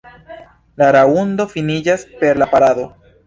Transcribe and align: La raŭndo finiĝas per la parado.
La 0.81 0.87
raŭndo 0.95 1.47
finiĝas 1.53 2.07
per 2.23 2.43
la 2.43 2.51
parado. 2.57 2.89